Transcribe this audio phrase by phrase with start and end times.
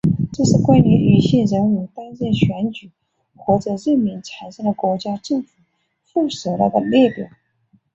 [0.33, 2.89] 这是关于女性人物担任选举
[3.35, 5.49] 或者任命产生的国家政府
[6.05, 7.27] 副首脑的列表。